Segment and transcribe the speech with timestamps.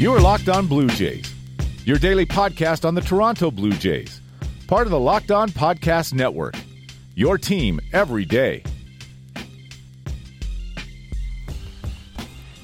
[0.00, 1.30] You are Locked On Blue Jays,
[1.84, 4.22] your daily podcast on the Toronto Blue Jays,
[4.66, 6.56] part of the Locked On Podcast Network.
[7.16, 8.62] Your team every day.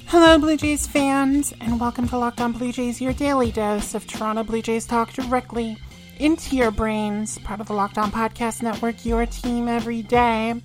[0.07, 4.07] Hello, Blue Jays fans, and welcome to Locked On Blue Jays, your daily dose of
[4.07, 5.77] Toronto Blue Jays talk directly
[6.17, 10.59] into your brains, part of the Locked On Podcast Network, your team every day.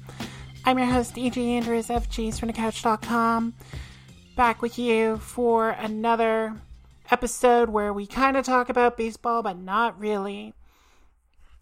[0.65, 3.53] I'm your host, AJ Andrews of JaysFromTheCouch.com,
[4.35, 6.61] back with you for another
[7.11, 10.55] episode where we kind of talk about baseball, but not really.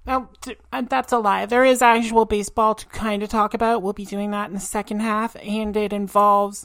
[0.07, 0.29] No,
[0.71, 1.47] that's a lie.
[1.47, 3.83] There is actual baseball to kind of talk about.
[3.83, 6.65] We'll be doing that in the second half, and it involves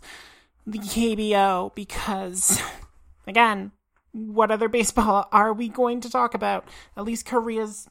[0.65, 2.61] the KBO because,
[3.27, 3.71] again,
[4.11, 6.67] what other baseball are we going to talk about?
[6.95, 7.89] At least Korea's.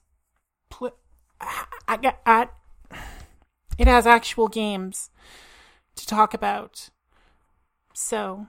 [0.70, 0.96] Pl-
[1.86, 2.52] I get at
[3.78, 5.10] it has actual games
[5.96, 6.90] to talk about.
[7.94, 8.46] So,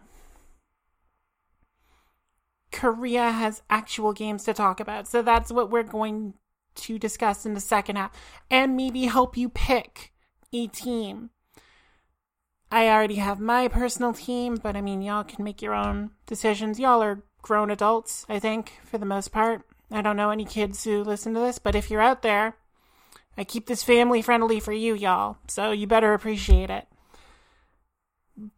[2.72, 5.08] Korea has actual games to talk about.
[5.08, 6.34] So, that's what we're going
[6.76, 8.12] to discuss in the second half
[8.50, 10.12] and maybe help you pick
[10.52, 11.30] a team.
[12.72, 16.80] I already have my personal team, but I mean, y'all can make your own decisions.
[16.80, 19.62] Y'all are grown adults, I think, for the most part.
[19.92, 22.58] I don't know any kids who listen to this, but if you're out there,
[23.38, 26.88] I keep this family friendly for you, y'all, so you better appreciate it.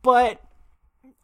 [0.02, 0.42] But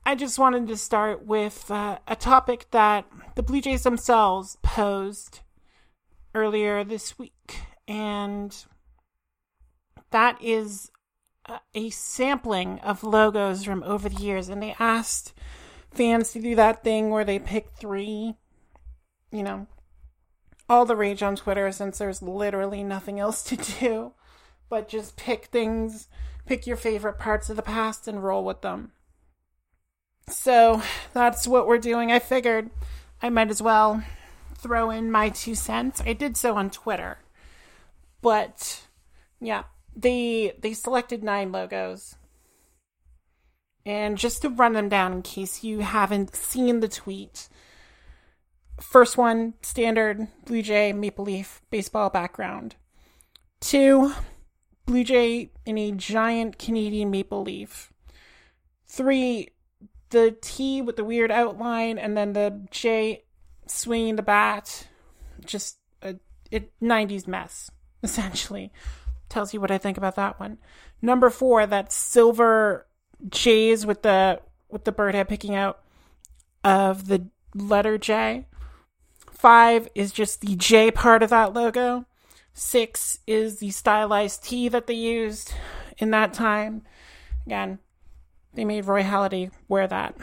[0.05, 5.39] I just wanted to start with uh, a topic that the Blue Jays themselves posed
[6.35, 8.55] earlier this week, and
[10.11, 10.91] that is
[11.73, 14.49] a sampling of logos from over the years.
[14.49, 15.33] And they asked
[15.91, 18.35] fans to do that thing where they pick three,
[19.31, 19.67] you know,
[20.67, 24.13] all the rage on Twitter since there's literally nothing else to do
[24.73, 26.07] but just pick things,
[26.47, 28.91] pick your favorite parts of the past and roll with them.
[30.27, 30.81] So
[31.13, 32.11] that's what we're doing.
[32.11, 32.69] I figured
[33.21, 34.03] I might as well
[34.55, 36.01] throw in my two cents.
[36.05, 37.19] I did so on Twitter.
[38.21, 38.83] But
[39.41, 39.63] yeah,
[39.95, 42.15] they they selected nine logos.
[43.85, 47.49] And just to run them down in case you haven't seen the tweet.
[48.79, 52.75] First one, standard Blue Jay Maple Leaf baseball background.
[53.59, 54.13] Two,
[54.85, 57.91] Blue Jay in a giant Canadian maple leaf.
[58.85, 59.49] Three,
[60.13, 63.25] the T with the weird outline, and then the J
[63.67, 64.87] swinging the bat.
[65.43, 66.15] Just a
[66.49, 67.69] it, 90s mess,
[68.03, 68.71] essentially.
[69.27, 70.59] Tells you what I think about that one.
[71.01, 72.87] Number four, that silver
[73.29, 75.81] J's with the with the bird head picking out
[76.63, 78.45] of the letter J.
[79.31, 82.05] Five is just the J part of that logo.
[82.53, 85.53] Six is the stylized T that they used
[85.97, 86.83] in that time.
[87.45, 87.79] Again,
[88.53, 90.15] they made Roy Halladay wear that.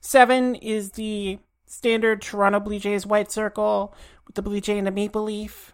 [0.00, 3.94] Seven is the standard Toronto Blue Jays white circle
[4.26, 5.72] with the Blue Jay and the maple leaf.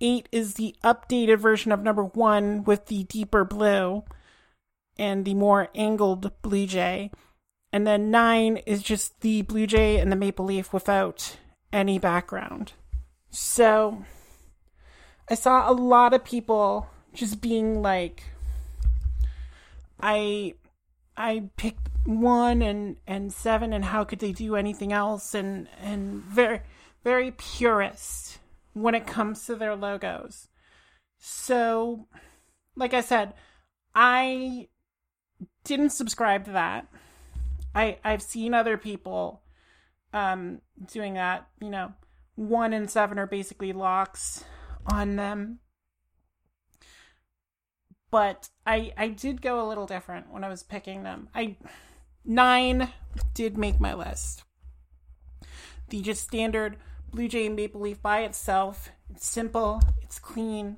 [0.00, 4.04] Eight is the updated version of number one with the deeper blue
[4.98, 7.10] and the more angled Blue Jay.
[7.72, 11.38] And then nine is just the Blue Jay and the maple leaf without
[11.72, 12.72] any background.
[13.30, 14.04] So
[15.28, 18.22] I saw a lot of people just being like,
[20.00, 20.54] I
[21.16, 26.22] I picked one and and seven and how could they do anything else and and
[26.22, 26.60] very
[27.02, 28.38] very purist
[28.74, 30.48] when it comes to their logos.
[31.18, 32.06] So
[32.76, 33.34] like I said,
[33.94, 34.68] I
[35.64, 36.86] didn't subscribe to that.
[37.74, 39.42] I I've seen other people
[40.12, 40.60] um
[40.92, 41.92] doing that, you know.
[42.34, 44.44] 1 and 7 are basically locks
[44.92, 45.60] on them
[48.10, 51.28] but I I did go a little different when I was picking them.
[51.34, 51.56] I
[52.24, 52.90] nine
[53.34, 54.44] did make my list.
[55.88, 56.76] The just standard
[57.10, 58.90] Blue Jay and Maple Leaf by itself.
[59.10, 60.76] It's simple, it's clean.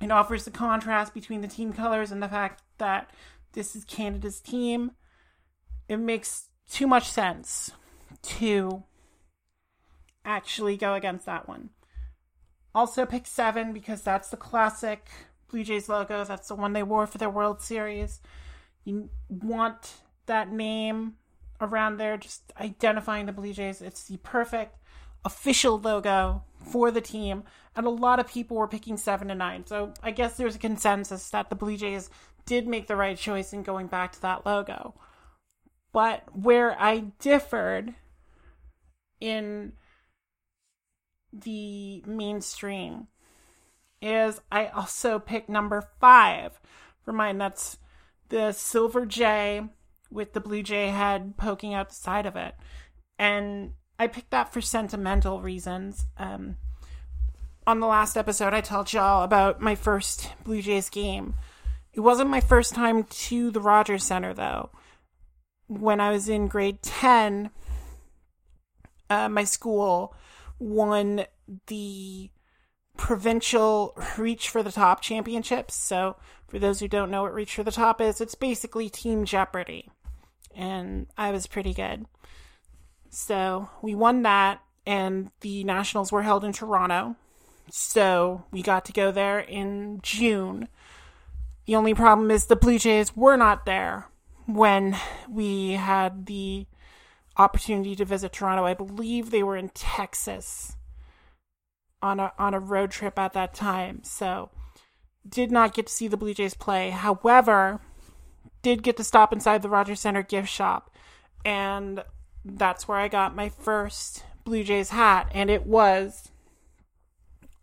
[0.00, 3.10] It offers the contrast between the team colors and the fact that
[3.52, 4.92] this is Canada's team.
[5.88, 7.72] It makes too much sense
[8.22, 8.84] to
[10.24, 11.70] actually go against that one.
[12.74, 15.08] Also pick seven because that's the classic
[15.50, 16.24] Blue Jays logo.
[16.24, 18.20] That's the one they wore for their World Series.
[18.84, 19.94] You want
[20.26, 21.14] that name
[21.60, 23.82] around there, just identifying the Blue Jays.
[23.82, 24.76] It's the perfect
[25.24, 27.44] official logo for the team.
[27.76, 29.66] And a lot of people were picking seven and nine.
[29.66, 32.10] So I guess there's a consensus that the Blue Jays
[32.46, 34.94] did make the right choice in going back to that logo.
[35.92, 37.94] But where I differed
[39.20, 39.72] in
[41.32, 43.08] the mainstream
[44.02, 46.60] is I also picked number five
[47.04, 47.38] for mine.
[47.38, 47.78] That's
[48.28, 49.62] the Silver jay
[50.10, 52.54] with the Blue Jay head poking out the side of it.
[53.18, 56.06] And I picked that for sentimental reasons.
[56.16, 56.56] Um,
[57.66, 61.34] on the last episode, I told y'all about my first Blue Jays game.
[61.92, 64.70] It wasn't my first time to the Rogers Center, though.
[65.66, 67.50] When I was in grade 10,
[69.08, 70.14] uh, my school
[70.58, 71.26] won
[71.66, 72.30] the
[72.96, 75.74] provincial Reach for the Top championships.
[75.74, 76.16] So,
[76.48, 79.90] for those who don't know what Reach for the Top is, it's basically Team Jeopardy.
[80.54, 82.06] And I was pretty good.
[83.08, 87.16] So, we won that, and the nationals were held in Toronto.
[87.70, 90.68] So, we got to go there in June.
[91.66, 94.08] The only problem is the Blue Jays were not there
[94.46, 94.96] when
[95.28, 96.66] we had the
[97.36, 98.64] opportunity to visit Toronto.
[98.64, 100.76] I believe they were in Texas
[102.02, 104.00] on a on a road trip at that time.
[104.04, 104.50] So
[105.28, 106.90] did not get to see the Blue Jays play.
[106.90, 107.80] However,
[108.62, 110.90] did get to stop inside the Rogers Center gift shop
[111.44, 112.02] and
[112.44, 116.30] that's where I got my first Blue Jays hat and it was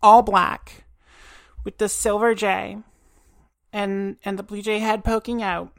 [0.02, 0.84] all black
[1.64, 2.78] with the silver J
[3.72, 5.72] and and the Blue Jay head poking out.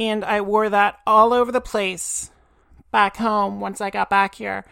[0.00, 2.30] And I wore that all over the place
[2.92, 4.64] back home once I got back here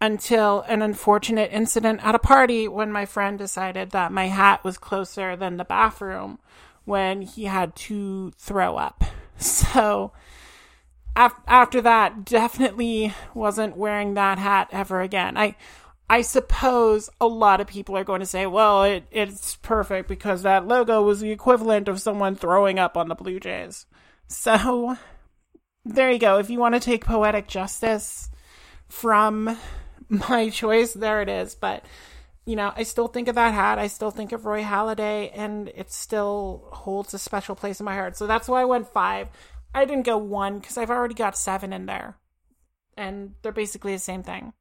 [0.00, 4.78] until an unfortunate incident at a party when my friend decided that my hat was
[4.78, 6.38] closer than the bathroom
[6.84, 9.04] when he had to throw up.
[9.40, 10.10] So
[11.14, 15.36] af- after that, definitely wasn't wearing that hat ever again.
[15.36, 15.54] I
[16.10, 20.42] I suppose a lot of people are going to say, well, it, it's perfect because
[20.42, 23.86] that logo was the equivalent of someone throwing up on the Blue Jays.
[24.26, 24.96] So
[25.84, 26.38] there you go.
[26.38, 28.30] If you want to take poetic justice
[28.88, 29.58] from
[30.08, 31.54] my choice, there it is.
[31.54, 31.84] But
[32.48, 33.78] you know, I still think of that hat.
[33.78, 37.94] I still think of Roy Halladay, and it still holds a special place in my
[37.94, 38.16] heart.
[38.16, 39.28] So that's why I went five.
[39.74, 42.16] I didn't go one because I've already got seven in there,
[42.96, 44.54] and they're basically the same thing.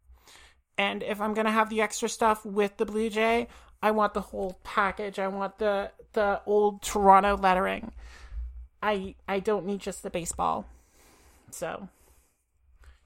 [0.77, 3.47] And if I'm gonna have the extra stuff with the Blue Jay,
[3.81, 5.17] I want the whole package.
[5.17, 7.93] I want the the old Toronto lettering.
[8.83, 10.65] I I don't need just the baseball.
[11.51, 11.87] So,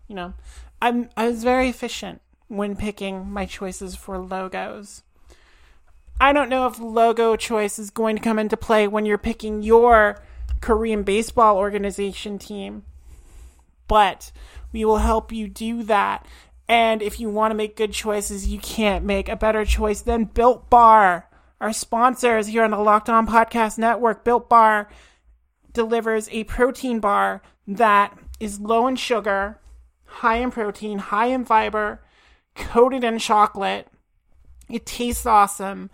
[0.07, 0.33] you know,
[0.81, 2.19] I'm I was very efficient
[2.51, 5.03] when picking my choices for logos.
[6.19, 9.63] I don't know if logo choice is going to come into play when you're picking
[9.63, 10.21] your
[10.59, 12.83] Korean baseball organization team,
[13.87, 14.31] but
[14.71, 16.27] we will help you do that.
[16.67, 20.25] And if you want to make good choices, you can't make a better choice than
[20.25, 21.27] Built Bar.
[21.59, 24.89] Our sponsors here on the Locked On Podcast Network, Built Bar
[25.73, 29.59] delivers a protein bar that is low in sugar,
[30.05, 32.01] high in protein, high in fiber,
[32.55, 33.87] coated in chocolate.
[34.69, 35.89] It tastes awesome.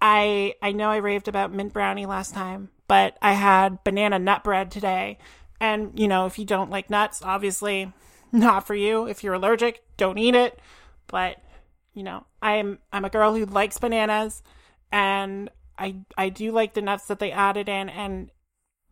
[0.00, 4.44] I I know I raved about mint brownie last time, but I had banana nut
[4.44, 5.18] bread today.
[5.60, 7.92] And you know, if you don't like nuts, obviously
[8.32, 9.06] not for you.
[9.06, 10.58] If you're allergic, don't eat it.
[11.06, 11.36] But
[11.92, 14.42] you know, I'm I'm a girl who likes bananas
[14.92, 18.30] and I I do like the nuts that they added in and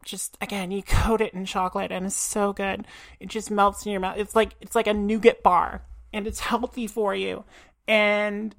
[0.04, 2.86] just again you coat it in chocolate and it's so good
[3.20, 6.40] it just melts in your mouth it's like it's like a nougat bar and it's
[6.40, 7.44] healthy for you.
[7.86, 8.54] And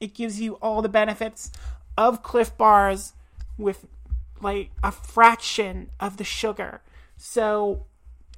[0.00, 1.52] it gives you all the benefits
[1.96, 3.12] of Clif bars
[3.58, 3.86] with
[4.40, 6.82] like a fraction of the sugar.
[7.16, 7.86] So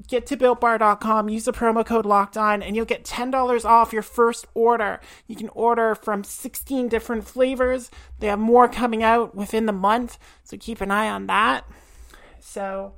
[0.09, 4.03] get to builtbar.com use the promo code locked on and you'll get $10 off your
[4.03, 5.01] first order.
[5.27, 7.91] You can order from 16 different flavors.
[8.19, 11.65] They have more coming out within the month so keep an eye on that.
[12.41, 12.95] So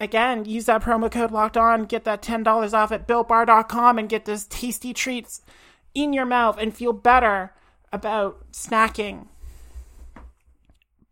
[0.00, 4.24] again, use that promo code locked on, get that $10 off at builtbar.com and get
[4.24, 5.42] those tasty treats
[5.94, 7.52] in your mouth and feel better
[7.92, 9.26] about snacking.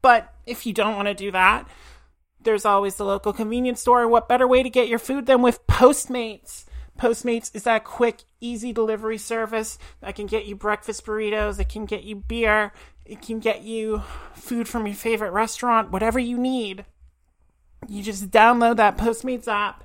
[0.00, 1.68] But if you don't want to do that,
[2.40, 4.08] there's always the local convenience store.
[4.08, 6.64] What better way to get your food than with Postmates?
[6.98, 11.84] Postmates is that quick, easy delivery service that can get you breakfast burritos, it can
[11.84, 12.72] get you beer,
[13.04, 14.02] it can get you
[14.34, 16.84] food from your favorite restaurant, whatever you need.
[17.86, 19.84] You just download that Postmates app.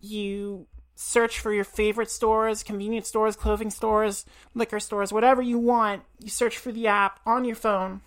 [0.00, 6.02] You search for your favorite stores, convenience stores, clothing stores, liquor stores, whatever you want.
[6.18, 8.00] You search for the app on your phone.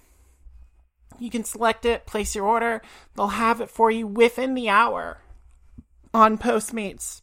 [1.19, 2.81] You can select it, place your order.
[3.15, 5.19] They'll have it for you within the hour
[6.13, 7.21] on Postmates.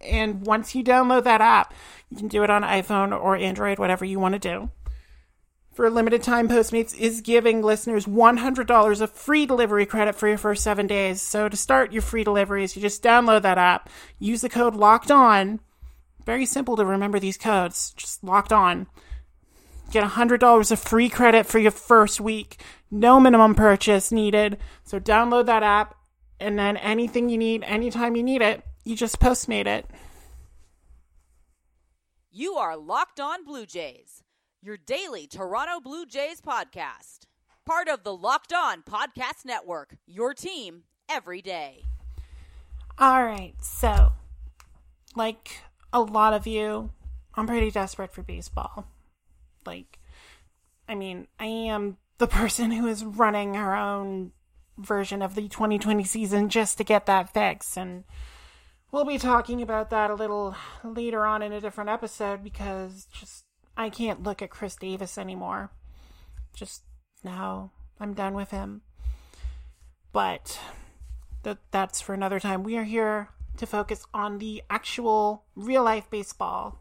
[0.00, 1.72] And once you download that app,
[2.10, 4.70] you can do it on iPhone or Android, whatever you want to do.
[5.76, 10.38] For a limited time, Postmates is giving listeners $100 of free delivery credit for your
[10.38, 11.20] first seven days.
[11.20, 15.10] So to start your free deliveries, you just download that app, use the code locked
[15.10, 15.60] on.
[16.24, 18.86] Very simple to remember these codes, just locked on.
[19.90, 22.58] Get $100 of free credit for your first week.
[22.90, 24.56] No minimum purchase needed.
[24.82, 25.94] So download that app
[26.40, 29.86] And then anything you need, anytime you need it, you just postmate it.
[32.30, 34.22] You are Locked On Blue Jays,
[34.66, 37.26] your daily Toronto Blue Jays podcast.
[37.64, 41.84] Part of the Locked On Podcast Network, your team every day.
[42.98, 44.10] All right, so
[45.14, 45.60] like
[45.92, 46.90] a lot of you,
[47.34, 48.88] I'm pretty desperate for baseball.
[49.64, 50.00] Like,
[50.88, 54.32] I mean, I am the person who is running her own
[54.78, 57.76] version of the 2020 season just to get that fix.
[57.76, 58.02] And
[58.90, 63.45] we'll be talking about that a little later on in a different episode because just
[63.76, 65.70] I can't look at Chris Davis anymore.
[66.54, 66.82] Just
[67.22, 68.82] now, I'm done with him.
[70.12, 70.58] But
[71.42, 72.62] that that's for another time.
[72.62, 73.28] We are here
[73.58, 76.78] to focus on the actual real life baseball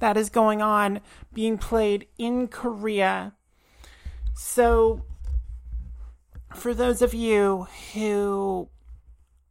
[0.00, 1.00] that is going on
[1.32, 3.34] being played in Korea.
[4.34, 5.04] So
[6.54, 8.68] for those of you who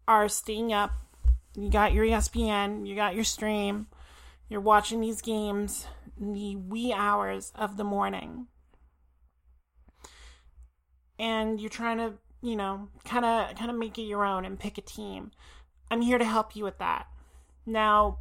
[0.08, 0.92] are staying up,
[1.56, 3.88] you got your ESPN, you got your stream,
[4.48, 5.86] you're watching these games
[6.20, 8.48] the wee hours of the morning.
[11.18, 14.60] And you're trying to, you know, kind of kind of make it your own and
[14.60, 15.32] pick a team.
[15.92, 17.08] I'm here to help you with that.
[17.66, 18.20] Now,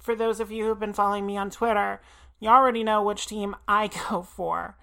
[0.00, 2.00] for those of you who've been following me on Twitter,
[2.40, 4.76] you already know which team I go for,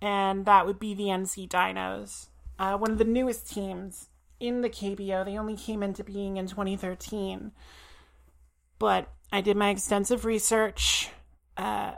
[0.00, 4.08] and that would be the NC Dinos uh, one of the newest teams
[4.40, 5.24] in the KBO.
[5.24, 7.52] They only came into being in 2013.
[8.78, 11.10] But I did my extensive research.
[11.56, 11.92] Uh,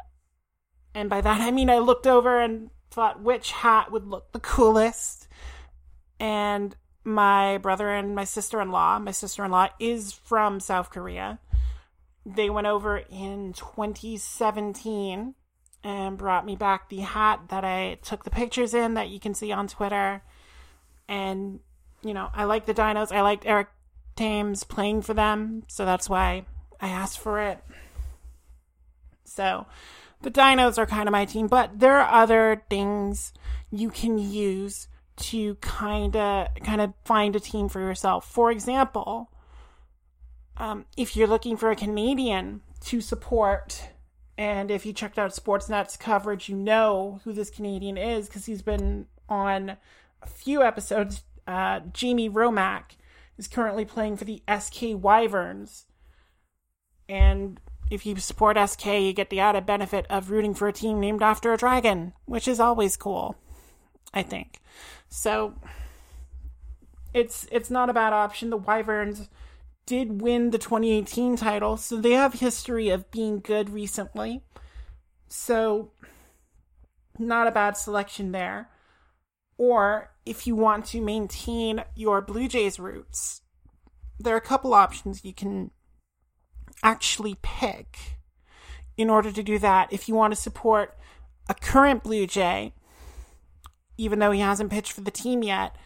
[0.95, 4.41] and by that I mean I looked over and thought which hat would look the
[4.41, 5.29] coolest.
[6.21, 6.75] And
[7.05, 11.39] my brother and my sister in law, my sister in law is from South Korea.
[12.27, 15.35] They went over in 2017
[15.85, 19.35] and brought me back the hat that I took the pictures in that you can
[19.35, 20.23] see on Twitter
[21.09, 21.61] and
[22.03, 23.13] you know I like the Dinos.
[23.13, 23.69] I liked Eric
[24.17, 26.45] Thames playing for them, so that's why
[26.81, 27.59] I asked for it.
[29.31, 29.67] So
[30.23, 33.33] the Dinos are kind of my team, but there are other things
[33.71, 38.31] you can use to kind of kind of find a team for yourself.
[38.31, 39.31] For example,
[40.57, 43.91] um, if you're looking for a Canadian to support,
[44.37, 48.63] and if you checked out Sportsnet's coverage, you know who this Canadian is because he's
[48.63, 49.77] been on
[50.23, 52.97] a few episodes, uh, Jamie Romak
[53.37, 55.87] is currently playing for the SK Wyverns.
[57.09, 61.01] And if you support SK, you get the added benefit of rooting for a team
[61.01, 63.37] named after a dragon, which is always cool,
[64.13, 64.61] I think.
[65.09, 65.55] So
[67.15, 68.51] it's it's not a bad option.
[68.51, 69.29] The Wyverns
[69.87, 74.43] did win the 2018 title, so they have history of being good recently.
[75.29, 75.93] So
[77.19, 78.69] not a bad selection there.
[79.57, 83.43] Or if you want to maintain your Blue Jays roots,
[84.21, 85.71] there are a couple options you can
[86.83, 88.19] actually pick
[88.97, 89.93] in order to do that.
[89.93, 90.97] If you want to support
[91.49, 92.75] a current Blue Jay,
[93.97, 95.77] even though he hasn't pitched for the team yet,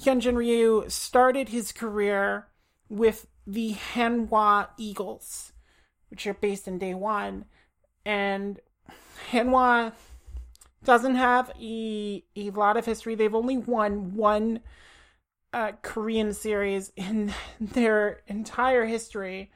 [0.00, 2.48] Hyunjin Ryu started his career
[2.88, 5.52] with the Hanwha Eagles,
[6.08, 7.44] which are based in Daejeon.
[8.04, 8.60] And
[9.30, 9.92] Hanwha
[10.84, 13.14] doesn't have a, a lot of history.
[13.14, 14.60] They've only won one
[15.52, 19.50] uh, Korean series in their entire history,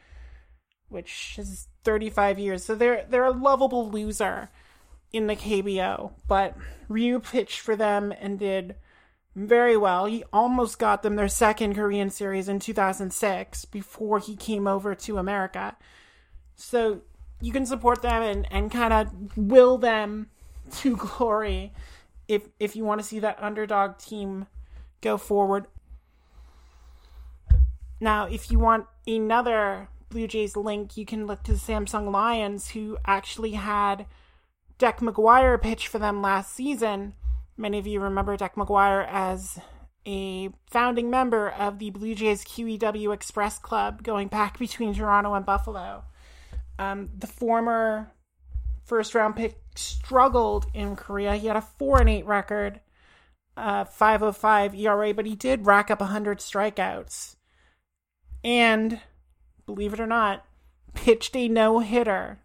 [0.89, 2.65] which is 35 years.
[2.65, 4.51] So they're they're a lovable loser
[5.13, 6.13] in the KBO.
[6.29, 6.57] But
[6.89, 8.77] Ryu pitched for them and did
[9.35, 10.07] very well.
[10.07, 15.19] He almost got them their second Korean series in 2006 before he came over to
[15.19, 15.77] America.
[16.55, 17.03] So
[17.41, 20.29] you can support them and, and kind of will them
[20.73, 21.73] to glory
[22.29, 24.47] if if you want to see that underdog team
[25.01, 25.67] go forward.
[28.01, 32.71] Now, if you want another Blue Jays link, you can look to the Samsung Lions,
[32.71, 34.07] who actually had
[34.79, 37.15] Deck McGuire pitch for them last season.
[37.57, 39.59] Many of you remember Deck McGuire as
[40.07, 45.45] a founding member of the Blue Jays QEW Express Club going back between Toronto and
[45.45, 46.05] Buffalo.
[46.79, 48.13] Um, the former
[48.85, 51.37] first round pick struggled in Korea.
[51.37, 52.81] He had a 4 and 8 record,
[53.57, 57.37] uh, 505 ERA, but he did rack up 100 strikeouts.
[58.45, 59.01] And,
[59.67, 60.45] believe it or not,
[60.95, 62.41] pitched a no hitter.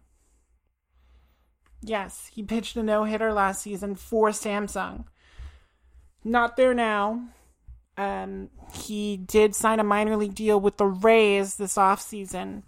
[1.80, 5.04] Yes, he pitched a no hitter last season for Samsung.
[6.24, 7.28] Not there now.
[7.96, 12.62] Um, he did sign a minor league deal with the Rays this offseason.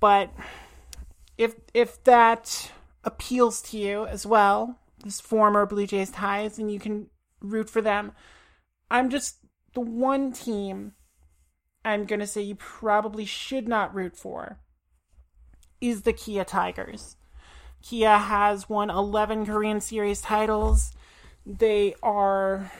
[0.00, 0.30] But
[1.36, 2.72] if if that
[3.04, 7.08] appeals to you as well, this former Blue Jays ties, and you can
[7.40, 8.12] root for them.
[8.90, 9.36] I'm just
[9.74, 10.92] the one team
[11.84, 14.58] I'm going to say you probably should not root for
[15.80, 17.16] is the Kia Tigers.
[17.82, 20.92] Kia has won 11 Korean Series titles.
[21.46, 22.70] They are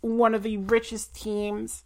[0.00, 1.84] one of the richest teams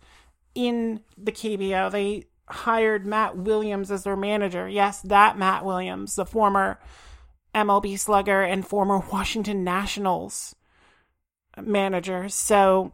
[0.54, 1.90] in the KBO.
[1.90, 4.68] They hired Matt Williams as their manager.
[4.68, 6.78] Yes, that Matt Williams, the former
[7.54, 10.54] MLB slugger and former Washington Nationals
[11.60, 12.28] manager.
[12.28, 12.92] So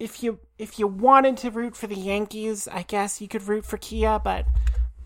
[0.00, 3.64] if you if you wanted to root for the Yankees, I guess you could root
[3.64, 4.46] for Kia, but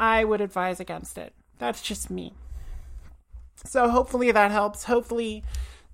[0.01, 1.35] I would advise against it.
[1.59, 2.33] That's just me.
[3.67, 4.85] So hopefully that helps.
[4.85, 5.43] Hopefully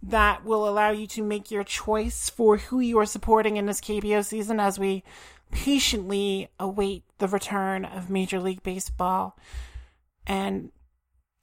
[0.03, 3.81] that will allow you to make your choice for who you are supporting in this
[3.81, 5.03] KBO season as we
[5.51, 9.37] patiently await the return of Major League Baseball.
[10.27, 10.73] And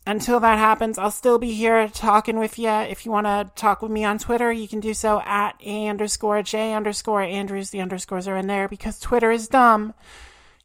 [0.08, 2.70] until that happens, I'll still be here talking with you.
[2.70, 5.88] If you want to talk with me on Twitter, you can do so at A
[5.88, 7.72] underscore J underscore Andrews.
[7.72, 9.94] The underscores are in there because Twitter is dumb.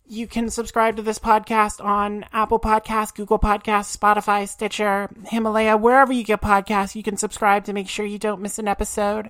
[0.07, 6.13] You can subscribe to this podcast on Apple Podcasts, Google Podcasts, Spotify, Stitcher, Himalaya, wherever
[6.13, 6.95] you get podcasts.
[6.95, 9.29] You can subscribe to make sure you don't miss an episode.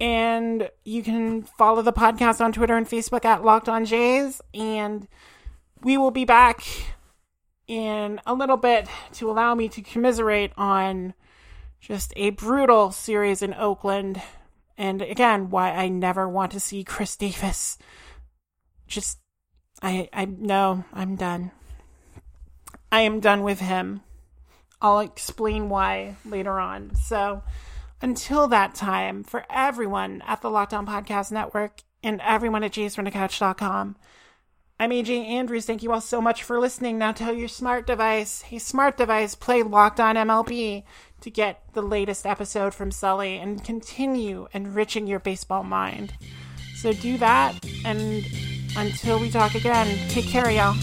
[0.00, 4.40] And you can follow the podcast on Twitter and Facebook at Locked On Jays.
[4.54, 5.06] And
[5.82, 6.64] we will be back
[7.72, 11.14] in a little bit to allow me to commiserate on
[11.80, 14.20] just a brutal series in Oakland.
[14.76, 17.78] And again, why I never want to see Chris Davis.
[18.86, 19.20] Just,
[19.80, 21.50] I, I, no, I'm done.
[22.90, 24.02] I am done with him.
[24.82, 26.94] I'll explain why later on.
[26.94, 27.42] So,
[28.02, 33.96] until that time, for everyone at the Locked On Podcast Network and everyone at jaysfromthecouch.com,
[34.82, 35.64] I'm AJ Andrews.
[35.64, 36.98] Thank you all so much for listening.
[36.98, 40.82] Now tell your smart device, hey, smart device, play Locked On MLB
[41.20, 46.14] to get the latest episode from Sully and continue enriching your baseball mind.
[46.74, 48.26] So do that, and
[48.76, 50.74] until we talk again, take care, y'all.